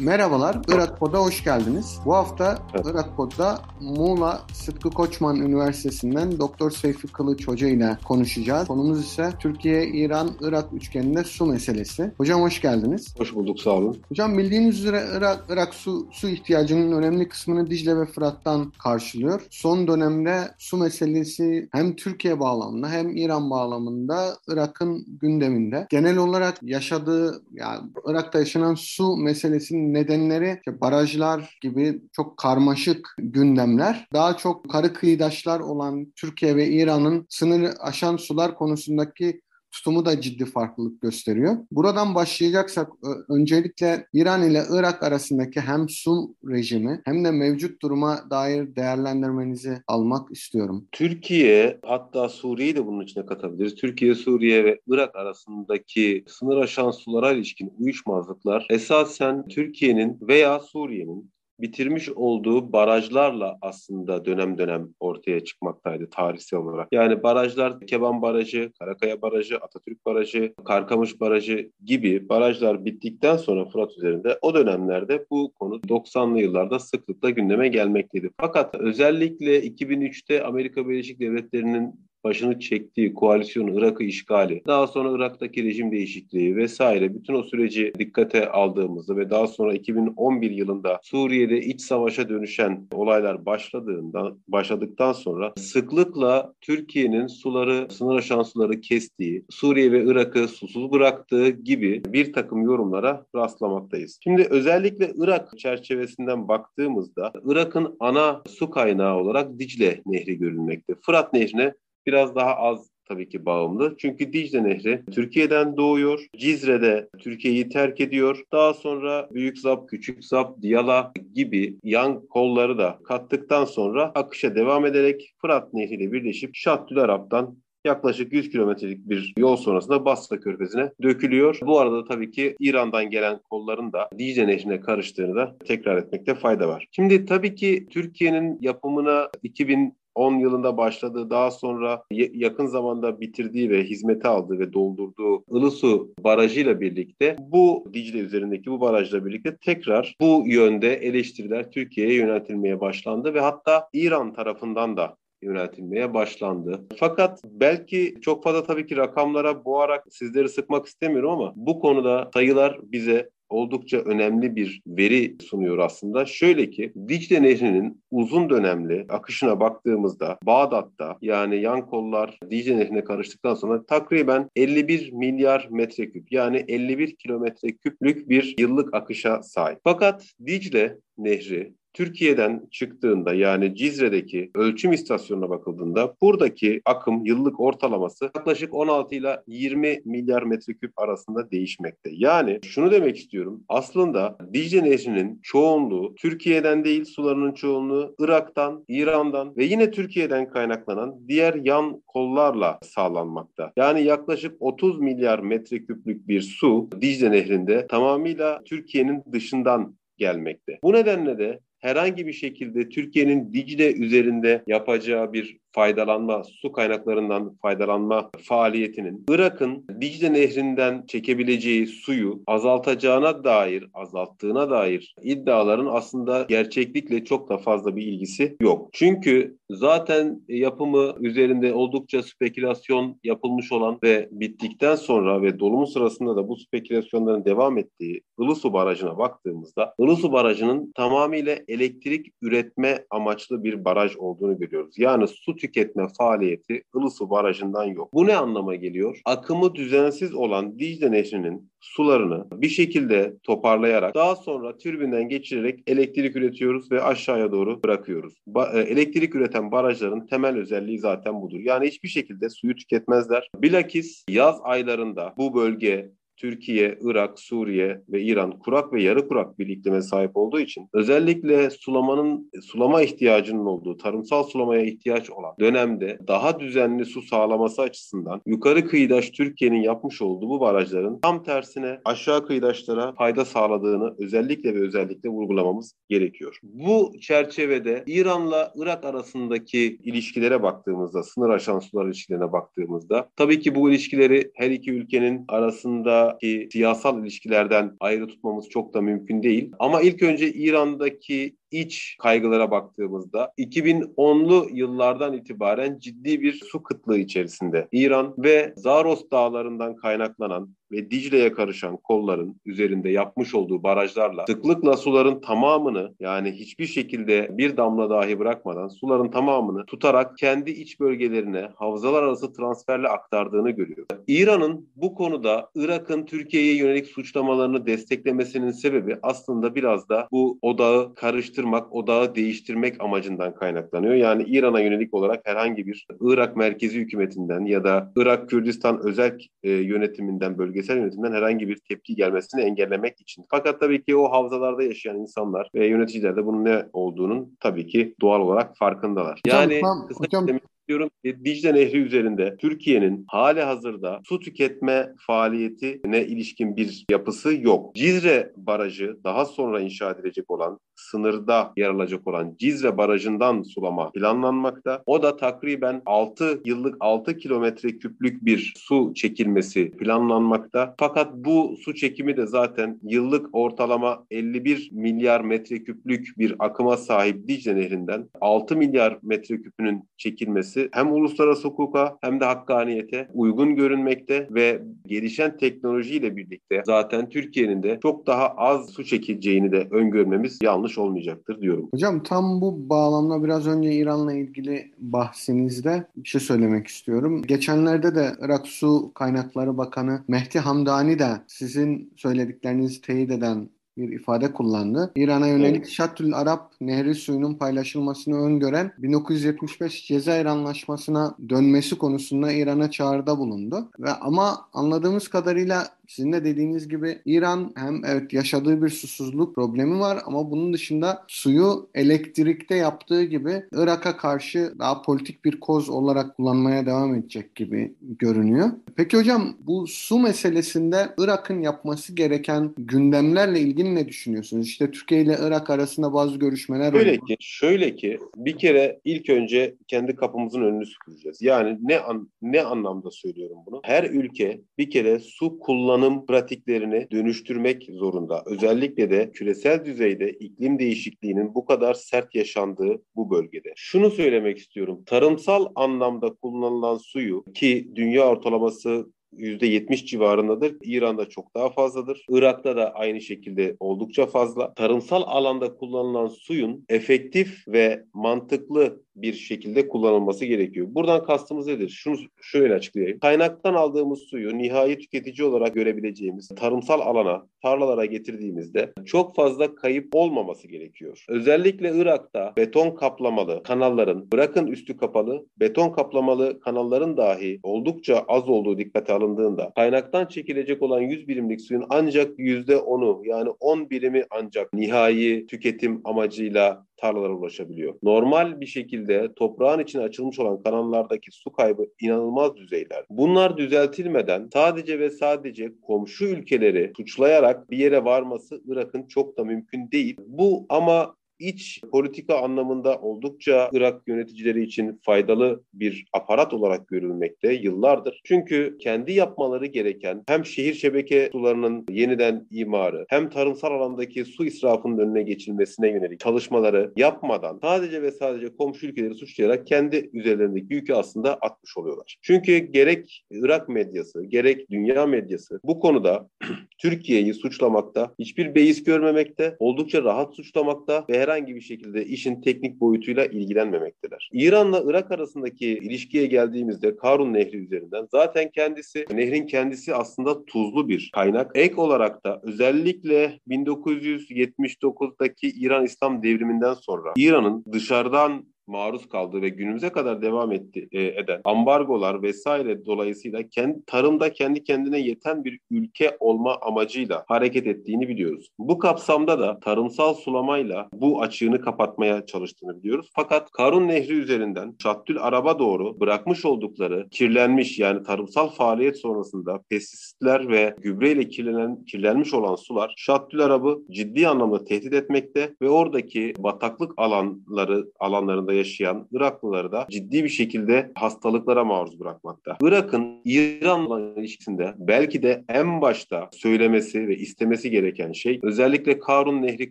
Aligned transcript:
Merhabalar, 0.00 0.58
Irak 0.68 0.98
Pod'a 0.98 1.18
hoş 1.18 1.44
geldiniz. 1.44 1.98
Bu 2.04 2.14
hafta 2.14 2.58
evet. 2.74 2.86
Irak 2.90 3.16
Pod'da 3.16 3.58
Muğla 3.80 4.40
Sıtkı 4.52 4.90
Koçman 4.90 5.36
Üniversitesi'nden 5.36 6.38
Doktor 6.38 6.70
Seyfi 6.70 7.08
Kılıç 7.08 7.48
Hoca 7.48 7.68
ile 7.68 7.98
konuşacağız. 8.04 8.68
Konumuz 8.68 9.00
ise 9.00 9.32
Türkiye-İran-Irak 9.40 10.64
üçgeninde 10.72 11.24
su 11.24 11.46
meselesi. 11.46 12.12
Hocam 12.16 12.42
hoş 12.42 12.60
geldiniz. 12.60 13.14
Hoş 13.18 13.34
bulduk, 13.34 13.60
sağ 13.60 13.70
olun. 13.70 13.96
Hocam 14.08 14.38
bildiğiniz 14.38 14.78
üzere 14.78 15.04
Irak, 15.16 15.44
Irak 15.48 15.74
su, 15.74 16.06
su 16.12 16.28
ihtiyacının 16.28 16.92
önemli 16.92 17.28
kısmını 17.28 17.70
Dicle 17.70 17.96
ve 17.96 18.06
Fırat'tan 18.06 18.72
karşılıyor. 18.82 19.46
Son 19.50 19.88
dönemde 19.88 20.40
su 20.58 20.76
meselesi 20.76 21.68
hem 21.72 21.96
Türkiye 21.96 22.40
bağlamında 22.40 22.90
hem 22.90 23.16
İran 23.16 23.50
bağlamında 23.50 24.36
Irak'ın 24.48 25.04
gündeminde. 25.20 25.86
Genel 25.90 26.16
olarak 26.16 26.62
yaşadığı, 26.62 27.42
yani 27.52 27.80
Irak'ta 28.06 28.38
yaşanan 28.38 28.74
su 28.74 29.16
meselesinin 29.16 29.85
nedenleri 29.94 30.56
işte 30.58 30.80
barajlar 30.80 31.58
gibi 31.62 32.00
çok 32.12 32.36
karmaşık 32.36 33.14
gündemler. 33.18 34.08
Daha 34.12 34.36
çok 34.36 34.70
karı 34.70 34.92
kıyıdaşlar 34.92 35.60
olan 35.60 36.12
Türkiye 36.16 36.56
ve 36.56 36.68
İran'ın 36.68 37.26
sınır 37.28 37.74
aşan 37.80 38.16
sular 38.16 38.54
konusundaki 38.54 39.40
tutumu 39.76 40.04
da 40.04 40.20
ciddi 40.20 40.44
farklılık 40.44 41.00
gösteriyor. 41.00 41.56
Buradan 41.70 42.14
başlayacaksak 42.14 42.88
öncelikle 43.28 44.06
İran 44.12 44.50
ile 44.50 44.62
Irak 44.72 45.02
arasındaki 45.02 45.60
hem 45.60 45.88
su 45.88 46.34
rejimi 46.48 47.00
hem 47.04 47.24
de 47.24 47.30
mevcut 47.30 47.82
duruma 47.82 48.30
dair 48.30 48.76
değerlendirmenizi 48.76 49.78
almak 49.86 50.30
istiyorum. 50.30 50.88
Türkiye 50.92 51.80
hatta 51.84 52.28
Suriye'yi 52.28 52.76
de 52.76 52.86
bunun 52.86 53.04
içine 53.04 53.26
katabiliriz. 53.26 53.74
Türkiye, 53.74 54.14
Suriye 54.14 54.64
ve 54.64 54.80
Irak 54.88 55.16
arasındaki 55.16 56.24
sınır 56.28 56.56
aşan 56.56 56.90
sulara 56.90 57.32
ilişkin 57.32 57.72
uyuşmazlıklar 57.78 58.66
esasen 58.70 59.48
Türkiye'nin 59.48 60.18
veya 60.20 60.58
Suriye'nin 60.58 61.30
bitirmiş 61.60 62.08
olduğu 62.08 62.72
barajlarla 62.72 63.58
aslında 63.60 64.24
dönem 64.24 64.58
dönem 64.58 64.88
ortaya 65.00 65.44
çıkmaktaydı 65.44 66.10
tarihsel 66.10 66.60
olarak. 66.60 66.88
Yani 66.92 67.22
barajlar 67.22 67.80
Keban 67.80 68.22
Barajı, 68.22 68.72
Karakaya 68.78 69.22
Barajı, 69.22 69.56
Atatürk 69.56 70.06
Barajı, 70.06 70.54
Karkamış 70.64 71.20
Barajı 71.20 71.70
gibi 71.84 72.28
barajlar 72.28 72.84
bittikten 72.84 73.36
sonra 73.36 73.64
Fırat 73.64 73.98
üzerinde 73.98 74.38
o 74.42 74.54
dönemlerde 74.54 75.26
bu 75.30 75.52
konu 75.52 75.74
90'lı 75.74 76.40
yıllarda 76.40 76.78
sıklıkla 76.78 77.30
gündeme 77.30 77.68
gelmekteydi. 77.68 78.30
Fakat 78.40 78.74
özellikle 78.74 79.66
2003'te 79.66 80.44
Amerika 80.44 80.88
Birleşik 80.88 81.20
Devletleri'nin 81.20 82.05
başını 82.26 82.60
çektiği 82.60 83.14
koalisyon 83.14 83.66
Irak'ı 83.66 84.04
işgali, 84.04 84.62
daha 84.66 84.86
sonra 84.86 85.16
Irak'taki 85.16 85.64
rejim 85.64 85.92
değişikliği 85.92 86.56
vesaire 86.56 87.14
bütün 87.14 87.34
o 87.34 87.42
süreci 87.42 87.92
dikkate 87.98 88.48
aldığımızda 88.48 89.16
ve 89.16 89.30
daha 89.30 89.46
sonra 89.46 89.74
2011 89.74 90.50
yılında 90.50 91.00
Suriye'de 91.02 91.60
iç 91.60 91.80
savaşa 91.80 92.28
dönüşen 92.28 92.86
olaylar 92.92 93.46
başladığında 93.46 94.36
başladıktan 94.48 95.12
sonra 95.12 95.52
sıklıkla 95.56 96.52
Türkiye'nin 96.60 97.26
suları, 97.26 97.86
sınır 97.90 98.16
aşan 98.16 98.42
suları 98.42 98.80
kestiği, 98.80 99.44
Suriye 99.50 99.92
ve 99.92 100.04
Irak'ı 100.04 100.48
susuz 100.48 100.92
bıraktığı 100.92 101.48
gibi 101.48 102.02
bir 102.08 102.32
takım 102.32 102.62
yorumlara 102.62 103.26
rastlamaktayız. 103.34 104.18
Şimdi 104.24 104.46
özellikle 104.50 105.12
Irak 105.16 105.58
çerçevesinden 105.58 106.48
baktığımızda 106.48 107.32
Irak'ın 107.44 107.96
ana 108.00 108.42
su 108.48 108.70
kaynağı 108.70 109.16
olarak 109.16 109.58
Dicle 109.58 110.02
Nehri 110.06 110.38
görülmekte. 110.38 110.94
Fırat 111.02 111.32
Nehri'ne 111.32 111.72
biraz 112.06 112.34
daha 112.34 112.56
az 112.56 112.90
tabii 113.08 113.28
ki 113.28 113.46
bağımlı. 113.46 113.94
Çünkü 113.98 114.32
Dicle 114.32 114.64
Nehri 114.64 115.02
Türkiye'den 115.12 115.76
doğuyor. 115.76 116.26
Cizre'de 116.36 117.08
Türkiye'yi 117.18 117.68
terk 117.68 118.00
ediyor. 118.00 118.42
Daha 118.52 118.74
sonra 118.74 119.28
Büyük 119.32 119.58
Zap, 119.58 119.88
Küçük 119.88 120.24
Zap, 120.24 120.62
Diyala 120.62 121.12
gibi 121.34 121.76
yan 121.84 122.26
kolları 122.26 122.78
da 122.78 122.98
kattıktan 123.04 123.64
sonra 123.64 124.12
akışa 124.14 124.54
devam 124.54 124.86
ederek 124.86 125.34
Fırat 125.40 125.74
Nehri 125.74 125.94
ile 125.94 126.12
birleşip 126.12 126.50
Şahdül 126.54 126.98
Arap'tan 126.98 127.56
yaklaşık 127.86 128.32
100 128.32 128.50
kilometrelik 128.50 129.08
bir 129.08 129.34
yol 129.38 129.56
sonrasında 129.56 130.04
Basra 130.04 130.40
Körfezi'ne 130.40 130.90
dökülüyor. 131.02 131.58
Bu 131.62 131.80
arada 131.80 132.04
tabii 132.04 132.30
ki 132.30 132.56
İran'dan 132.60 133.10
gelen 133.10 133.38
kolların 133.50 133.92
da 133.92 134.08
Dicle 134.18 134.46
Nehri'ne 134.46 134.80
karıştığını 134.80 135.36
da 135.36 135.56
tekrar 135.66 135.96
etmekte 135.96 136.34
fayda 136.34 136.68
var. 136.68 136.86
Şimdi 136.90 137.26
tabii 137.26 137.54
ki 137.54 137.86
Türkiye'nin 137.90 138.58
yapımına 138.60 139.28
2000 139.42 139.96
10 140.16 140.38
yılında 140.38 140.76
başladığı 140.76 141.30
daha 141.30 141.50
sonra 141.50 142.02
yakın 142.10 142.66
zamanda 142.66 143.20
bitirdiği 143.20 143.70
ve 143.70 143.84
hizmete 143.84 144.28
aldığı 144.28 144.58
ve 144.58 144.72
doldurduğu 144.72 145.44
Ilısu 145.50 146.14
barajıyla 146.24 146.80
birlikte 146.80 147.36
bu 147.40 147.84
Dicle 147.92 148.18
üzerindeki 148.18 148.70
bu 148.70 148.80
barajla 148.80 149.26
birlikte 149.26 149.56
tekrar 149.56 150.16
bu 150.20 150.42
yönde 150.46 150.94
eleştiriler 150.94 151.70
Türkiye'ye 151.70 152.14
yöneltilmeye 152.14 152.80
başlandı 152.80 153.34
ve 153.34 153.40
hatta 153.40 153.88
İran 153.92 154.32
tarafından 154.32 154.96
da 154.96 155.16
yöneltilmeye 155.42 156.14
başlandı. 156.14 156.80
Fakat 156.96 157.40
belki 157.44 158.14
çok 158.20 158.44
fazla 158.44 158.64
tabii 158.64 158.86
ki 158.86 158.96
rakamlara 158.96 159.64
boğarak 159.64 160.04
sizleri 160.10 160.48
sıkmak 160.48 160.86
istemiyorum 160.86 161.30
ama 161.30 161.52
bu 161.56 161.80
konuda 161.80 162.30
sayılar 162.34 162.78
bize 162.82 163.30
oldukça 163.48 163.98
önemli 163.98 164.56
bir 164.56 164.82
veri 164.86 165.36
sunuyor 165.50 165.78
aslında. 165.78 166.26
Şöyle 166.26 166.70
ki 166.70 166.92
Dicle 167.08 167.42
Nehri'nin 167.42 168.02
uzun 168.10 168.50
dönemli 168.50 169.06
akışına 169.08 169.60
baktığımızda 169.60 170.38
Bağdat'ta 170.42 171.16
yani 171.22 171.60
yan 171.60 171.86
kollar 171.86 172.38
Dicle 172.50 172.78
Nehri'ne 172.78 173.04
karıştıktan 173.04 173.54
sonra 173.54 173.86
takriben 173.86 174.50
51 174.56 175.12
milyar 175.12 175.68
metreküp 175.70 176.32
yani 176.32 176.64
51 176.68 177.16
kilometre 177.16 177.72
küplük 177.72 178.28
bir 178.28 178.54
yıllık 178.58 178.94
akışa 178.94 179.42
sahip. 179.42 179.78
Fakat 179.84 180.26
Dicle 180.46 180.96
Nehri 181.18 181.72
Türkiye'den 181.96 182.62
çıktığında 182.70 183.34
yani 183.34 183.74
Cizre'deki 183.74 184.50
ölçüm 184.54 184.92
istasyonuna 184.92 185.50
bakıldığında 185.50 186.14
buradaki 186.22 186.80
akım 186.84 187.24
yıllık 187.24 187.60
ortalaması 187.60 188.24
yaklaşık 188.24 188.74
16 188.74 189.14
ile 189.14 189.40
20 189.46 190.00
milyar 190.04 190.42
metreküp 190.42 190.92
arasında 190.96 191.50
değişmekte. 191.50 192.10
Yani 192.12 192.60
şunu 192.64 192.90
demek 192.90 193.16
istiyorum. 193.16 193.64
Aslında 193.68 194.38
Dicle 194.54 194.84
Nehri'nin 194.84 195.40
çoğunluğu 195.42 196.14
Türkiye'den 196.14 196.84
değil 196.84 197.04
sularının 197.04 197.52
çoğunluğu 197.52 198.14
Irak'tan, 198.18 198.84
İran'dan 198.88 199.56
ve 199.56 199.64
yine 199.64 199.90
Türkiye'den 199.90 200.50
kaynaklanan 200.50 201.28
diğer 201.28 201.54
yan 201.54 202.02
kollarla 202.06 202.78
sağlanmakta. 202.82 203.72
Yani 203.76 204.02
yaklaşık 204.02 204.56
30 204.60 205.00
milyar 205.00 205.38
metreküplük 205.38 206.28
bir 206.28 206.40
su 206.40 206.88
Dicle 207.00 207.30
Nehri'nde 207.30 207.86
tamamıyla 207.86 208.62
Türkiye'nin 208.64 209.22
dışından 209.32 209.96
gelmekte. 210.18 210.78
Bu 210.82 210.92
nedenle 210.92 211.38
de 211.38 211.60
herhangi 211.86 212.26
bir 212.26 212.32
şekilde 212.32 212.88
Türkiye'nin 212.88 213.52
Dicle 213.52 213.94
üzerinde 213.94 214.62
yapacağı 214.66 215.32
bir 215.32 215.58
faydalanma, 215.76 216.42
su 216.44 216.72
kaynaklarından 216.72 217.56
faydalanma 217.62 218.30
faaliyetinin 218.42 219.24
Irak'ın 219.28 219.84
Dicle 220.00 220.32
Nehri'nden 220.32 221.04
çekebileceği 221.06 221.86
suyu 221.86 222.42
azaltacağına 222.46 223.44
dair, 223.44 223.84
azalttığına 223.94 224.70
dair 224.70 225.14
iddiaların 225.22 225.86
aslında 225.86 226.46
gerçeklikle 226.48 227.24
çok 227.24 227.48
da 227.48 227.58
fazla 227.58 227.96
bir 227.96 228.02
ilgisi 228.02 228.56
yok. 228.60 228.88
Çünkü 228.92 229.56
zaten 229.70 230.40
yapımı 230.48 231.14
üzerinde 231.20 231.74
oldukça 231.74 232.22
spekülasyon 232.22 233.20
yapılmış 233.24 233.72
olan 233.72 233.98
ve 234.02 234.28
bittikten 234.30 234.94
sonra 234.94 235.42
ve 235.42 235.58
dolumu 235.58 235.86
sırasında 235.86 236.36
da 236.36 236.48
bu 236.48 236.56
spekülasyonların 236.56 237.44
devam 237.44 237.78
ettiği 237.78 238.22
Ilısu 238.38 238.72
Barajı'na 238.72 239.18
baktığımızda 239.18 239.94
Ilısu 239.98 240.32
Barajı'nın 240.32 240.92
tamamıyla 240.96 241.58
elektrik 241.68 242.26
üretme 242.42 243.04
amaçlı 243.10 243.64
bir 243.64 243.84
baraj 243.84 244.16
olduğunu 244.16 244.58
görüyoruz. 244.58 244.98
Yani 244.98 245.28
su 245.28 245.56
tüketme 245.66 246.06
faaliyeti 246.18 246.82
Ilısu 246.96 247.30
Barajı'ndan 247.30 247.84
yok. 247.84 248.12
Bu 248.12 248.26
ne 248.26 248.36
anlama 248.36 248.74
geliyor? 248.74 249.20
Akımı 249.24 249.74
düzensiz 249.74 250.34
olan 250.34 250.78
Dicle 250.78 251.12
Nehri'nin 251.12 251.70
sularını 251.80 252.46
bir 252.52 252.68
şekilde 252.68 253.36
toparlayarak 253.42 254.14
daha 254.14 254.36
sonra 254.36 254.78
türbinden 254.78 255.28
geçirerek 255.28 255.80
elektrik 255.86 256.36
üretiyoruz 256.36 256.92
ve 256.92 257.02
aşağıya 257.02 257.52
doğru 257.52 257.82
bırakıyoruz. 257.82 258.34
Ba- 258.48 258.78
e, 258.78 258.82
elektrik 258.82 259.34
üreten 259.34 259.70
barajların 259.72 260.26
temel 260.26 260.56
özelliği 260.56 260.98
zaten 260.98 261.42
budur. 261.42 261.58
Yani 261.60 261.86
hiçbir 261.86 262.08
şekilde 262.08 262.48
suyu 262.50 262.74
tüketmezler. 262.74 263.50
Bilakis 263.56 264.24
yaz 264.28 264.58
aylarında 264.62 265.34
bu 265.38 265.54
bölge 265.54 266.10
Türkiye, 266.36 266.98
Irak, 267.02 267.40
Suriye 267.40 268.02
ve 268.08 268.22
İran 268.22 268.58
kurak 268.58 268.92
ve 268.92 269.02
yarı 269.02 269.28
kurak 269.28 269.58
bir 269.58 269.66
iklime 269.66 270.02
sahip 270.02 270.36
olduğu 270.36 270.60
için 270.60 270.88
özellikle 270.92 271.70
sulamanın 271.70 272.50
sulama 272.62 273.02
ihtiyacının 273.02 273.66
olduğu, 273.66 273.96
tarımsal 273.96 274.42
sulamaya 274.42 274.82
ihtiyaç 274.82 275.30
olan 275.30 275.54
dönemde 275.60 276.18
daha 276.28 276.60
düzenli 276.60 277.04
su 277.04 277.22
sağlaması 277.22 277.82
açısından 277.82 278.42
yukarı 278.46 278.86
kıyıdaş 278.86 279.30
Türkiye'nin 279.30 279.82
yapmış 279.82 280.22
olduğu 280.22 280.48
bu 280.48 280.60
barajların 280.60 281.20
tam 281.20 281.44
tersine 281.44 282.00
aşağı 282.04 282.46
kıyıdaşlara 282.46 283.12
fayda 283.12 283.44
sağladığını 283.44 284.14
özellikle 284.18 284.74
ve 284.74 284.80
özellikle 284.80 285.28
vurgulamamız 285.28 285.94
gerekiyor. 286.08 286.58
Bu 286.62 287.12
çerçevede 287.20 288.04
İran'la 288.06 288.72
Irak 288.76 289.04
arasındaki 289.04 289.98
ilişkilere 290.04 290.62
baktığımızda, 290.62 291.22
sınır 291.22 291.50
aşan 291.50 291.78
sular 291.78 292.06
ilişkilerine 292.06 292.52
baktığımızda 292.52 293.28
tabii 293.36 293.60
ki 293.60 293.74
bu 293.74 293.90
ilişkileri 293.90 294.50
her 294.54 294.70
iki 294.70 294.92
ülkenin 294.92 295.44
arasında 295.48 296.25
aradaki 296.26 296.68
siyasal 296.72 297.22
ilişkilerden 297.22 297.96
ayrı 298.00 298.26
tutmamız 298.26 298.68
çok 298.68 298.94
da 298.94 299.00
mümkün 299.00 299.42
değil. 299.42 299.72
Ama 299.78 300.02
ilk 300.02 300.22
önce 300.22 300.52
İran'daki 300.52 301.56
iç 301.70 302.16
kaygılara 302.20 302.70
baktığımızda 302.70 303.52
2010'lu 303.58 304.66
yıllardan 304.72 305.32
itibaren 305.32 305.98
ciddi 305.98 306.42
bir 306.42 306.52
su 306.52 306.82
kıtlığı 306.82 307.18
içerisinde 307.18 307.88
İran 307.92 308.34
ve 308.38 308.74
Zaros 308.76 309.30
dağlarından 309.30 309.96
kaynaklanan 309.96 310.76
ve 310.92 311.10
Dicle'ye 311.10 311.52
karışan 311.52 311.96
kolların 311.96 312.60
üzerinde 312.64 313.10
yapmış 313.10 313.54
olduğu 313.54 313.82
barajlarla 313.82 314.44
sıklıkla 314.46 314.96
suların 314.96 315.40
tamamını 315.40 316.14
yani 316.20 316.52
hiçbir 316.52 316.86
şekilde 316.86 317.48
bir 317.58 317.76
damla 317.76 318.10
dahi 318.10 318.38
bırakmadan 318.38 318.88
suların 318.88 319.30
tamamını 319.30 319.86
tutarak 319.86 320.38
kendi 320.38 320.70
iç 320.70 321.00
bölgelerine 321.00 321.68
havzalar 321.76 322.22
arası 322.22 322.52
transferle 322.52 323.08
aktardığını 323.08 323.70
görüyor. 323.70 324.06
İran'ın 324.26 324.88
bu 324.96 325.14
konuda 325.14 325.70
Irak'ın 325.74 326.26
Türkiye'ye 326.26 326.76
yönelik 326.76 327.06
suçlamalarını 327.06 327.86
desteklemesinin 327.86 328.70
sebebi 328.70 329.18
aslında 329.22 329.74
biraz 329.74 330.08
da 330.08 330.28
bu 330.32 330.58
odağı 330.62 331.14
karıştırmak, 331.14 331.55
odağı 331.90 332.34
değiştirmek 332.34 333.00
amacından 333.00 333.54
kaynaklanıyor. 333.54 334.14
Yani 334.14 334.42
İran'a 334.42 334.80
yönelik 334.80 335.14
olarak 335.14 335.40
herhangi 335.44 335.86
bir 335.86 336.06
Irak 336.20 336.56
merkezi 336.56 336.98
hükümetinden 336.98 337.64
ya 337.64 337.84
da 337.84 338.12
Irak 338.16 338.48
Kürdistan 338.48 339.06
özel 339.06 339.38
e, 339.62 339.70
yönetiminden 339.70 340.58
bölge 340.58 340.76
bölgesel 340.76 340.96
yönetimden 340.96 341.32
herhangi 341.32 341.68
bir 341.68 341.76
tepki 341.76 342.14
gelmesini 342.14 342.60
engellemek 342.60 343.20
için. 343.20 343.44
Fakat 343.50 343.80
tabii 343.80 344.04
ki 344.04 344.16
o 344.16 344.32
havzalarda 344.32 344.82
yaşayan 344.82 345.16
insanlar 345.16 345.70
ve 345.74 345.86
yöneticiler 345.86 346.36
de 346.36 346.46
bunun 346.46 346.64
ne 346.64 346.86
olduğunun 346.92 347.56
tabii 347.60 347.86
ki 347.86 348.14
doğal 348.20 348.40
olarak 348.40 348.76
farkındalar. 348.76 349.40
Yani 349.46 349.76
hocam, 349.76 350.08
hocam, 350.14 350.46
ki 350.88 351.44
Dicle 351.44 351.74
Nehri 351.74 351.98
üzerinde 351.98 352.56
Türkiye'nin 352.56 353.24
hali 353.28 353.62
hazırda 353.62 354.20
su 354.24 354.40
tüketme 354.40 355.12
faaliyetine 355.26 356.26
ilişkin 356.26 356.76
bir 356.76 357.04
yapısı 357.10 357.54
yok. 357.60 357.94
Cizre 357.94 358.52
Barajı 358.56 359.16
daha 359.24 359.44
sonra 359.44 359.80
inşa 359.80 360.10
edilecek 360.10 360.50
olan 360.50 360.78
sınırda 360.96 361.72
yer 361.76 361.90
alacak 361.90 362.26
olan 362.26 362.56
Cizre 362.58 362.96
Barajı'ndan 362.96 363.62
sulama 363.62 364.10
planlanmakta. 364.10 365.02
O 365.06 365.22
da 365.22 365.36
takriben 365.36 366.02
6 366.06 366.60
yıllık 366.64 366.96
6 367.00 367.36
kilometre 367.36 367.98
küplük 367.98 368.44
bir 368.44 368.74
su 368.76 369.12
çekilmesi 369.14 369.90
planlanmakta. 369.90 370.94
Fakat 370.98 371.34
bu 371.34 371.76
su 371.84 371.94
çekimi 371.94 372.36
de 372.36 372.46
zaten 372.46 373.00
yıllık 373.02 373.46
ortalama 373.52 374.26
51 374.30 374.88
milyar 374.92 375.40
metreküplük 375.40 376.38
bir 376.38 376.56
akıma 376.58 376.96
sahip 376.96 377.48
Dicle 377.48 377.76
Nehri'nden 377.76 378.28
6 378.40 378.76
milyar 378.76 379.18
metreküpünün 379.22 380.08
çekilmesi 380.16 380.75
hem 380.92 381.12
uluslararası 381.12 381.68
hukuka 381.68 382.18
hem 382.20 382.40
de 382.40 382.44
hakkaniyete 382.44 383.28
uygun 383.34 383.76
görünmekte 383.76 384.48
ve 384.50 384.82
gelişen 385.06 385.56
teknolojiyle 385.56 386.36
birlikte 386.36 386.82
zaten 386.86 387.28
Türkiye'nin 387.28 387.82
de 387.82 387.98
çok 388.02 388.26
daha 388.26 388.48
az 388.48 388.90
su 388.90 389.04
çekileceğini 389.04 389.72
de 389.72 389.88
öngörmemiz 389.90 390.58
yanlış 390.62 390.98
olmayacaktır 390.98 391.60
diyorum. 391.60 391.88
Hocam 391.90 392.22
tam 392.22 392.60
bu 392.60 392.88
bağlamda 392.88 393.44
biraz 393.44 393.66
önce 393.66 393.92
İran'la 393.92 394.32
ilgili 394.32 394.92
bahsinizde 394.98 396.06
bir 396.16 396.28
şey 396.28 396.40
söylemek 396.40 396.86
istiyorum. 396.86 397.42
Geçenlerde 397.42 398.14
de 398.14 398.32
Irak 398.40 398.66
Su 398.66 399.12
Kaynakları 399.14 399.78
Bakanı 399.78 400.22
Mehdi 400.28 400.58
Hamdani 400.58 401.18
de 401.18 401.30
sizin 401.46 402.12
söylediklerinizi 402.16 403.00
teyit 403.00 403.30
eden 403.30 403.68
bir 403.96 404.12
ifade 404.12 404.52
kullandı. 404.52 405.12
İran'a 405.16 405.48
yönelik 405.48 405.76
evet. 405.76 405.88
Şatül 405.88 406.34
Arap 406.34 406.72
nehri 406.80 407.14
suyunun 407.14 407.54
paylaşılmasını 407.54 408.36
öngören 408.36 408.92
1975 408.98 410.06
Cezayir 410.06 410.46
Anlaşması'na 410.46 411.34
dönmesi 411.48 411.98
konusunda 411.98 412.52
İran'a 412.52 412.90
çağrıda 412.90 413.38
bulundu. 413.38 413.88
Ve 413.98 414.10
ama 414.10 414.68
anladığımız 414.72 415.28
kadarıyla 415.28 415.88
sizin 416.08 416.32
de 416.32 416.44
dediğiniz 416.44 416.88
gibi 416.88 417.18
İran 417.24 417.72
hem 417.76 418.04
evet 418.04 418.32
yaşadığı 418.32 418.82
bir 418.82 418.88
susuzluk 418.88 419.54
problemi 419.54 420.00
var 420.00 420.18
ama 420.26 420.50
bunun 420.50 420.72
dışında 420.72 421.24
suyu 421.28 421.88
elektrikte 421.94 422.74
yaptığı 422.74 423.24
gibi 423.24 423.62
Irak'a 423.72 424.16
karşı 424.16 424.72
daha 424.78 425.02
politik 425.02 425.44
bir 425.44 425.60
koz 425.60 425.88
olarak 425.88 426.36
kullanmaya 426.36 426.86
devam 426.86 427.14
edecek 427.14 427.54
gibi 427.54 427.94
görünüyor. 428.00 428.70
Peki 428.96 429.16
hocam 429.16 429.56
bu 429.60 429.86
su 429.86 430.18
meselesinde 430.18 431.08
Irak'ın 431.18 431.60
yapması 431.60 432.14
gereken 432.14 432.74
gündemlerle 432.78 433.60
ilgili 433.60 433.94
ne 433.94 434.08
düşünüyorsunuz? 434.08 434.66
İşte 434.66 434.90
Türkiye 434.90 435.22
ile 435.22 435.36
Irak 435.42 435.70
arasında 435.70 436.12
bazı 436.12 436.38
görüşmeler 436.38 436.92
şöyle 436.92 437.12
var. 437.12 437.26
Ki, 437.26 437.36
şöyle 437.40 437.96
ki 437.96 438.18
bir 438.36 438.58
kere 438.58 439.00
ilk 439.04 439.30
önce 439.30 439.74
kendi 439.88 440.16
kapımızın 440.16 440.62
önünü 440.62 440.86
süpüreceğiz. 440.86 441.42
Yani 441.42 441.78
ne 441.82 442.00
an, 442.00 442.28
ne 442.42 442.62
anlamda 442.62 443.10
söylüyorum 443.10 443.56
bunu? 443.66 443.80
Her 443.84 444.04
ülke 444.04 444.60
bir 444.78 444.90
kere 444.90 445.18
su 445.18 445.58
kullan 445.58 445.95
kullanım 445.96 446.26
pratiklerini 446.26 447.08
dönüştürmek 447.10 447.88
zorunda. 447.90 448.42
Özellikle 448.46 449.10
de 449.10 449.30
küresel 449.32 449.84
düzeyde 449.84 450.30
iklim 450.30 450.78
değişikliğinin 450.78 451.54
bu 451.54 451.66
kadar 451.66 451.94
sert 451.94 452.34
yaşandığı 452.34 453.02
bu 453.16 453.30
bölgede. 453.30 453.72
Şunu 453.76 454.10
söylemek 454.10 454.58
istiyorum. 454.58 455.02
Tarımsal 455.06 455.66
anlamda 455.74 456.34
kullanılan 456.34 456.96
suyu 456.96 457.44
ki 457.54 457.90
dünya 457.94 458.28
ortalaması 458.28 459.06
%70 459.32 460.06
civarındadır. 460.06 460.76
İran'da 460.82 461.28
çok 461.28 461.54
daha 461.54 461.70
fazladır. 461.70 462.26
Irak'ta 462.30 462.76
da 462.76 462.94
aynı 462.94 463.20
şekilde 463.20 463.76
oldukça 463.80 464.26
fazla. 464.26 464.74
Tarımsal 464.74 465.22
alanda 465.26 465.76
kullanılan 465.76 466.26
suyun 466.26 466.84
efektif 466.88 467.68
ve 467.68 468.04
mantıklı 468.14 469.05
bir 469.16 469.32
şekilde 469.32 469.88
kullanılması 469.88 470.44
gerekiyor. 470.44 470.86
Buradan 470.90 471.24
kastımız 471.24 471.66
nedir? 471.66 471.88
Şunu 471.88 472.16
şöyle 472.42 472.74
açıklayayım. 472.74 473.18
Kaynaktan 473.18 473.74
aldığımız 473.74 474.18
suyu 474.18 474.58
nihai 474.58 474.98
tüketici 474.98 475.48
olarak 475.48 475.74
görebileceğimiz 475.74 476.48
tarımsal 476.48 477.00
alana, 477.00 477.46
tarlalara 477.62 478.04
getirdiğimizde 478.04 478.92
çok 479.04 479.36
fazla 479.36 479.74
kayıp 479.74 480.08
olmaması 480.12 480.68
gerekiyor. 480.68 481.24
Özellikle 481.28 481.92
Irak'ta 481.96 482.52
beton 482.56 482.90
kaplamalı 482.90 483.62
kanalların, 483.62 484.32
bırakın 484.32 484.66
üstü 484.66 484.96
kapalı, 484.96 485.46
beton 485.60 485.92
kaplamalı 485.92 486.60
kanalların 486.60 487.16
dahi 487.16 487.60
oldukça 487.62 488.24
az 488.28 488.48
olduğu 488.48 488.78
dikkate 488.78 489.12
alındığında 489.12 489.72
kaynaktan 489.74 490.26
çekilecek 490.26 490.82
olan 490.82 491.00
100 491.00 491.28
birimlik 491.28 491.60
suyun 491.60 491.84
ancak 491.90 492.38
%10'u 492.38 493.22
yani 493.24 493.50
10 493.60 493.90
birimi 493.90 494.24
ancak 494.30 494.72
nihai 494.72 495.46
tüketim 495.46 496.00
amacıyla 496.04 496.86
tarlalara 496.96 497.32
ulaşabiliyor. 497.32 497.94
Normal 498.02 498.60
bir 498.60 498.66
şekilde 498.66 499.34
toprağın 499.34 499.80
içine 499.80 500.02
açılmış 500.02 500.38
olan 500.38 500.62
kanallardaki 500.62 501.32
su 501.32 501.52
kaybı 501.52 501.86
inanılmaz 502.00 502.56
düzeyler. 502.56 503.04
Bunlar 503.10 503.56
düzeltilmeden 503.56 504.48
sadece 504.52 504.98
ve 504.98 505.10
sadece 505.10 505.72
komşu 505.82 506.24
ülkeleri 506.24 506.92
suçlayarak 506.96 507.70
bir 507.70 507.78
yere 507.78 508.04
varması 508.04 508.62
Irak'ın 508.66 509.06
çok 509.06 509.38
da 509.38 509.44
mümkün 509.44 509.90
değil. 509.90 510.16
Bu 510.26 510.66
ama 510.68 511.16
iç 511.38 511.80
politika 511.92 512.38
anlamında 512.38 512.98
oldukça 512.98 513.70
Irak 513.72 514.02
yöneticileri 514.08 514.62
için 514.62 515.00
faydalı 515.02 515.62
bir 515.74 516.06
aparat 516.12 516.54
olarak 516.54 516.88
görülmekte 516.88 517.52
yıllardır. 517.52 518.20
Çünkü 518.24 518.76
kendi 518.80 519.12
yapmaları 519.12 519.66
gereken 519.66 520.22
hem 520.28 520.44
şehir 520.44 520.74
şebeke 520.74 521.28
sularının 521.32 521.86
yeniden 521.90 522.46
imarı 522.50 523.06
hem 523.08 523.30
tarımsal 523.30 523.72
alandaki 523.72 524.24
su 524.24 524.44
israfının 524.44 524.98
önüne 524.98 525.22
geçilmesine 525.22 525.90
yönelik 525.90 526.20
çalışmaları 526.20 526.92
yapmadan 526.96 527.58
sadece 527.62 528.02
ve 528.02 528.10
sadece 528.10 528.56
komşu 528.56 528.86
ülkeleri 528.86 529.14
suçlayarak 529.14 529.66
kendi 529.66 530.10
üzerlerindeki 530.12 530.74
yükü 530.74 530.94
aslında 530.94 531.34
atmış 531.34 531.76
oluyorlar. 531.76 532.16
Çünkü 532.22 532.58
gerek 532.58 533.24
Irak 533.30 533.68
medyası 533.68 534.24
gerek 534.24 534.70
dünya 534.70 535.06
medyası 535.06 535.60
bu 535.64 535.80
konuda 535.80 536.28
Türkiye'yi 536.78 537.34
suçlamakta 537.34 538.14
hiçbir 538.18 538.54
beis 538.54 538.84
görmemekte, 538.84 539.56
oldukça 539.58 540.02
rahat 540.02 540.34
suçlamakta 540.34 541.04
ve 541.08 541.25
herhangi 541.26 541.56
bir 541.56 541.60
şekilde 541.60 542.04
işin 542.04 542.40
teknik 542.40 542.80
boyutuyla 542.80 543.26
ilgilenmemektedir. 543.26 544.30
İran'la 544.32 544.82
Irak 544.86 545.12
arasındaki 545.12 545.66
ilişkiye 545.66 546.26
geldiğimizde 546.26 546.96
Karun 546.96 547.34
Nehri 547.34 547.56
üzerinden 547.56 548.08
zaten 548.10 548.50
kendisi, 548.50 549.06
nehrin 549.14 549.46
kendisi 549.46 549.94
aslında 549.94 550.44
tuzlu 550.44 550.88
bir 550.88 551.10
kaynak. 551.14 551.50
Ek 551.54 551.74
olarak 551.76 552.24
da 552.24 552.40
özellikle 552.42 553.40
1979'daki 553.48 555.48
İran 555.48 555.84
İslam 555.84 556.22
devriminden 556.22 556.74
sonra 556.74 557.12
İran'ın 557.16 557.64
dışarıdan 557.72 558.46
maruz 558.66 559.08
kaldığı 559.08 559.42
ve 559.42 559.48
günümüze 559.48 559.88
kadar 559.88 560.22
devam 560.22 560.52
etti, 560.52 560.88
e, 560.92 561.02
eden 561.02 561.40
ambargolar 561.44 562.22
vesaire 562.22 562.86
dolayısıyla 562.86 563.48
kendi, 563.48 563.84
tarımda 563.86 564.32
kendi 564.32 564.64
kendine 564.64 564.98
yeten 564.98 565.44
bir 565.44 565.60
ülke 565.70 566.16
olma 566.20 566.58
amacıyla 566.60 567.24
hareket 567.28 567.66
ettiğini 567.66 568.08
biliyoruz. 568.08 568.48
Bu 568.58 568.78
kapsamda 568.78 569.38
da 569.38 569.60
tarımsal 569.60 570.14
sulamayla 570.14 570.88
bu 570.92 571.22
açığını 571.22 571.60
kapatmaya 571.60 572.26
çalıştığını 572.26 572.82
biliyoruz. 572.82 573.10
Fakat 573.14 573.50
Karun 573.50 573.88
Nehri 573.88 574.12
üzerinden 574.12 574.74
Şattül 574.82 575.18
Arab'a 575.18 575.58
doğru 575.58 576.00
bırakmış 576.00 576.44
oldukları 576.44 577.08
kirlenmiş 577.10 577.78
yani 577.78 578.02
tarımsal 578.02 578.48
faaliyet 578.48 578.96
sonrasında 578.96 579.62
pestisitler 579.68 580.48
ve 580.48 580.76
gübreyle 580.78 581.28
kirlenen, 581.28 581.84
kirlenmiş 581.84 582.34
olan 582.34 582.54
sular 582.54 582.94
Şattül 582.96 583.40
Arab'ı 583.40 583.78
ciddi 583.90 584.28
anlamda 584.28 584.64
tehdit 584.64 584.92
etmekte 584.92 585.54
ve 585.62 585.70
oradaki 585.70 586.34
bataklık 586.38 586.92
alanları 586.96 587.86
alanlarında 588.00 588.55
yaşayan 588.56 589.08
Iraklıları 589.12 589.72
da 589.72 589.86
ciddi 589.90 590.24
bir 590.24 590.28
şekilde 590.28 590.92
hastalıklara 590.94 591.64
maruz 591.64 592.00
bırakmakta. 592.00 592.56
Irak'ın 592.62 593.20
İran'la 593.24 594.20
ilişkisinde 594.20 594.74
belki 594.78 595.22
de 595.22 595.44
en 595.48 595.80
başta 595.80 596.28
söylemesi 596.32 597.08
ve 597.08 597.16
istemesi 597.16 597.70
gereken 597.70 598.12
şey 598.12 598.40
özellikle 598.42 598.98
Karun 598.98 599.42
Nehri 599.42 599.70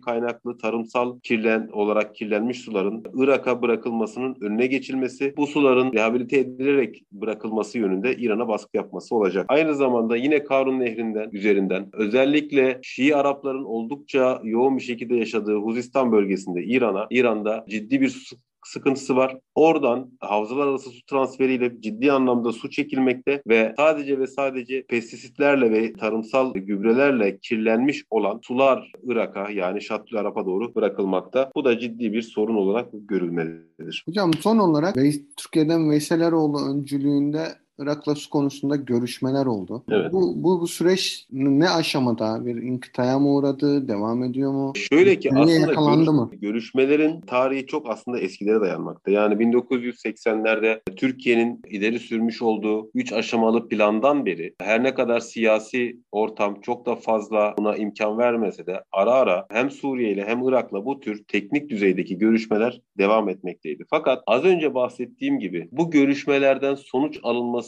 kaynaklı 0.00 0.58
tarımsal 0.58 1.20
kirlen 1.20 1.68
olarak 1.72 2.14
kirlenmiş 2.14 2.58
suların 2.58 3.04
Irak'a 3.14 3.62
bırakılmasının 3.62 4.36
önüne 4.40 4.66
geçilmesi, 4.66 5.34
bu 5.36 5.46
suların 5.46 5.92
rehabilite 5.92 6.38
edilerek 6.38 7.02
bırakılması 7.12 7.78
yönünde 7.78 8.16
İran'a 8.16 8.48
baskı 8.48 8.76
yapması 8.76 9.14
olacak. 9.14 9.46
Aynı 9.48 9.74
zamanda 9.74 10.16
yine 10.16 10.44
Karun 10.44 10.80
Nehri'nden 10.80 11.28
üzerinden 11.32 11.88
özellikle 11.92 12.78
Şii 12.82 13.16
Arapların 13.16 13.64
oldukça 13.64 14.40
yoğun 14.44 14.76
bir 14.76 14.82
şekilde 14.82 15.16
yaşadığı 15.16 15.56
Huzistan 15.56 16.12
bölgesinde 16.12 16.64
İran'a, 16.64 17.06
İran'da 17.10 17.64
ciddi 17.68 18.00
bir 18.00 18.08
su 18.08 18.36
sıkıntısı 18.66 19.16
var. 19.16 19.38
Oradan 19.54 20.10
havzalar 20.20 20.66
arası 20.66 20.90
su 20.90 21.06
transferiyle 21.06 21.80
ciddi 21.80 22.12
anlamda 22.12 22.52
su 22.52 22.70
çekilmekte 22.70 23.42
ve 23.48 23.74
sadece 23.76 24.18
ve 24.18 24.26
sadece 24.26 24.86
pestisitlerle 24.86 25.70
ve 25.70 25.92
tarımsal 25.92 26.54
gübrelerle 26.54 27.38
kirlenmiş 27.38 28.04
olan 28.10 28.40
sular 28.42 28.92
Irak'a 29.02 29.50
yani 29.50 29.82
Şattül 29.82 30.18
Arap'a 30.18 30.46
doğru 30.46 30.74
bırakılmakta. 30.74 31.50
Bu 31.56 31.64
da 31.64 31.78
ciddi 31.78 32.12
bir 32.12 32.22
sorun 32.22 32.56
olarak 32.56 32.88
görülmelidir. 32.92 34.04
Hocam 34.06 34.34
son 34.34 34.58
olarak 34.58 34.94
Türkiye'den 35.36 35.90
Veysel 35.90 36.20
Eroğlu 36.20 36.70
öncülüğünde 36.70 37.48
Irak'la 37.78 38.14
su 38.14 38.30
konusunda 38.30 38.76
görüşmeler 38.76 39.46
oldu. 39.46 39.84
Evet. 39.90 40.12
Bu, 40.12 40.32
bu, 40.36 40.60
bu 40.60 40.66
süreç 40.66 41.26
ne 41.32 41.70
aşamada? 41.70 42.46
Bir 42.46 42.56
inkıtaya 42.62 43.18
mı 43.18 43.28
uğradı? 43.34 43.88
Devam 43.88 44.24
ediyor 44.24 44.52
mu? 44.52 44.72
Şöyle 44.92 45.18
ki 45.18 45.28
Nereye 45.34 45.42
aslında 45.56 45.70
yakalandı 45.70 45.96
görüş- 46.04 46.08
mı? 46.14 46.30
görüşmelerin 46.40 47.20
tarihi 47.20 47.66
çok 47.66 47.90
aslında 47.90 48.18
eskilere 48.20 48.60
dayanmakta. 48.60 49.10
Yani 49.10 49.34
1980'lerde 49.38 50.80
Türkiye'nin 50.96 51.60
ileri 51.70 51.98
sürmüş 51.98 52.42
olduğu 52.42 52.90
3 52.94 53.12
aşamalı 53.12 53.68
plandan 53.68 54.26
beri 54.26 54.54
her 54.60 54.82
ne 54.82 54.94
kadar 54.94 55.20
siyasi 55.20 55.96
ortam 56.12 56.60
çok 56.60 56.86
da 56.86 56.94
fazla 56.96 57.54
buna 57.58 57.76
imkan 57.76 58.18
vermese 58.18 58.66
de 58.66 58.82
ara 58.92 59.10
ara 59.12 59.46
hem 59.50 59.70
Suriye 59.70 60.10
ile 60.12 60.24
hem 60.24 60.48
Irak'la 60.48 60.84
bu 60.84 61.00
tür 61.00 61.24
teknik 61.28 61.68
düzeydeki 61.70 62.18
görüşmeler 62.18 62.80
devam 62.98 63.28
etmekteydi. 63.28 63.84
Fakat 63.90 64.22
az 64.26 64.44
önce 64.44 64.74
bahsettiğim 64.74 65.38
gibi 65.38 65.68
bu 65.72 65.90
görüşmelerden 65.90 66.74
sonuç 66.74 67.18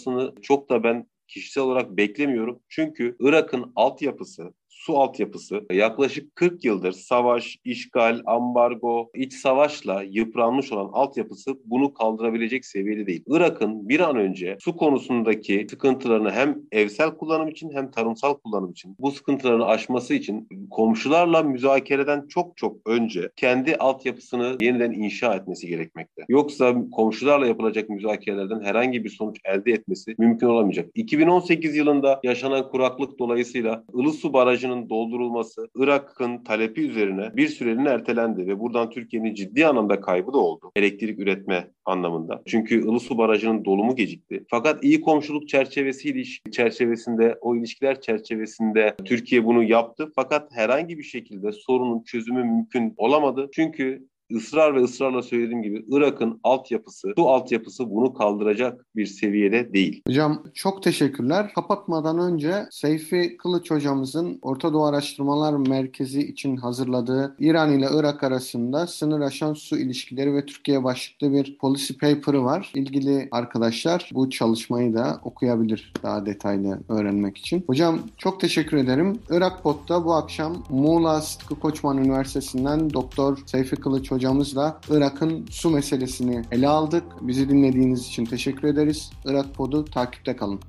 alınmasını 0.07 0.43
çok 0.43 0.71
da 0.71 0.85
ben 0.85 1.07
kişisel 1.29 1.65
olarak 1.65 1.97
beklemiyorum. 1.97 2.61
Çünkü 2.69 3.17
Irak'ın 3.21 3.73
altyapısı, 3.77 4.55
su 4.79 4.99
altyapısı 4.99 5.67
yaklaşık 5.73 6.37
40 6.37 6.65
yıldır 6.65 6.93
savaş, 6.93 7.59
işgal, 7.65 8.21
ambargo, 8.27 9.11
iç 9.15 9.35
savaşla 9.35 10.03
yıpranmış 10.03 10.73
olan 10.73 10.91
altyapısı 10.93 11.59
bunu 11.65 11.95
kaldırabilecek 11.95 12.67
seviyede 12.67 13.07
değil. 13.07 13.25
Irak'ın 13.27 13.89
bir 13.89 14.01
an 14.01 14.17
önce 14.17 14.57
su 14.61 14.77
konusundaki 14.77 15.67
sıkıntılarını 15.71 16.31
hem 16.31 16.59
evsel 16.73 17.11
kullanım 17.11 17.49
için 17.49 17.71
hem 17.75 17.91
tarımsal 17.91 18.35
kullanım 18.35 18.71
için 18.71 18.97
bu 18.99 19.11
sıkıntılarını 19.11 19.67
aşması 19.67 20.15
için 20.15 20.49
komşularla 20.71 21.43
müzakereden 21.43 22.27
çok 22.27 22.57
çok 22.57 22.77
önce 22.87 23.31
kendi 23.37 23.77
altyapısını 23.77 24.57
yeniden 24.61 24.93
inşa 24.93 25.35
etmesi 25.35 25.67
gerekmekte. 25.67 26.25
Yoksa 26.29 26.75
komşularla 26.93 27.47
yapılacak 27.47 27.89
müzakerelerden 27.89 28.61
herhangi 28.61 29.05
bir 29.05 29.11
sonuç 29.11 29.37
elde 29.45 29.73
etmesi 29.73 30.15
mümkün 30.19 30.47
olamayacak. 30.47 30.91
2018 30.95 31.77
yılında 31.77 32.21
yaşanan 32.25 32.69
kuraklık 32.69 33.19
dolayısıyla 33.19 33.85
Ilısu 33.95 34.33
Barajı'nın 34.69 34.89
doldurulması 34.91 35.69
Irak'ın 35.75 36.45
talebi 36.45 36.81
üzerine 36.81 37.37
bir 37.37 37.49
süreliğine 37.49 37.89
ertelendi 37.89 38.47
ve 38.47 38.61
buradan 38.61 38.91
Türkiye'nin 38.91 39.35
ciddi 39.35 39.67
anlamda 39.67 40.01
kaybı 40.01 40.33
da 40.33 40.39
oldu. 40.39 40.73
Elektrik 40.77 41.19
üretme 41.19 41.71
anlamında. 41.85 42.43
Çünkü 42.47 42.89
Ilısu 42.89 43.19
Barajı'nın 43.19 43.65
dolumu 43.65 43.97
gecikti. 43.97 44.45
Fakat 44.51 44.85
iyi 44.85 45.01
komşuluk 45.01 45.49
çerçevesi 45.49 46.09
iliş- 46.09 46.51
çerçevesinde 46.53 47.39
o 47.41 47.57
ilişkiler 47.57 48.01
çerçevesinde 48.01 48.97
Türkiye 49.05 49.45
bunu 49.45 49.63
yaptı. 49.63 50.13
Fakat 50.15 50.53
herhangi 50.53 50.99
bir 50.99 51.03
şekilde 51.03 51.53
sorunun 51.53 52.03
çözümü 52.03 52.45
mümkün 52.45 52.95
olamadı. 52.97 53.49
Çünkü 53.53 54.09
ısrar 54.37 54.75
ve 54.75 54.83
ısrarla 54.83 55.23
söylediğim 55.23 55.63
gibi 55.63 55.85
Irak'ın 55.91 56.41
altyapısı, 56.43 57.13
su 57.17 57.29
altyapısı 57.29 57.91
bunu 57.91 58.15
kaldıracak 58.15 58.87
bir 58.97 59.07
seviyede 59.07 59.73
değil. 59.73 60.03
Hocam 60.07 60.45
çok 60.55 60.83
teşekkürler. 60.83 61.53
Kapatmadan 61.55 62.19
önce 62.19 62.55
Seyfi 62.71 63.37
Kılıç 63.37 63.71
hocamızın 63.71 64.39
Orta 64.43 64.73
Doğu 64.73 64.85
Araştırmalar 64.85 65.57
Merkezi 65.69 66.21
için 66.21 66.57
hazırladığı 66.57 67.37
İran 67.39 67.73
ile 67.73 67.87
Irak 67.95 68.25
arasında 68.25 68.87
sınır 68.87 69.21
aşan 69.21 69.55
su 69.55 69.79
ilişkileri 69.79 70.35
ve 70.35 70.47
Türkiye 70.47 70.85
başlıklı 70.85 71.33
bir 71.33 71.59
policy 71.59 71.93
paper'ı 71.93 72.45
var. 72.45 72.73
İlgili 72.75 73.29
arkadaşlar 73.31 74.11
bu 74.15 74.31
çalışmayı 74.31 74.95
da 74.95 75.21
okuyabilir 75.25 75.93
daha 76.03 76.27
detaylı 76.27 76.81
öğrenmek 76.89 77.39
için. 77.39 77.65
Hocam 77.67 77.99
çok 78.17 78.41
teşekkür 78.41 78.77
ederim. 78.77 79.19
Irak 79.31 79.63
Pot'ta 79.63 80.05
bu 80.05 80.15
akşam 80.15 80.65
Muğla 80.71 81.21
Sıtkı 81.21 81.61
Koçman 81.61 81.99
Üniversitesi'nden 81.99 82.93
Doktor 82.93 83.39
Seyfi 83.47 83.77
Kılıç 83.77 84.13
hocamızla 84.19 84.81
Irak'ın 84.91 85.47
su 85.51 85.71
meselesini 85.71 86.43
ele 86.53 86.69
aldık. 86.69 87.05
Bizi 87.21 87.49
dinlediğiniz 87.49 88.07
için 88.07 88.25
teşekkür 88.25 88.69
ederiz. 88.69 89.11
Irak 89.25 89.55
Pod'u 89.55 89.85
takipte 89.85 90.37
kalın. 90.37 90.61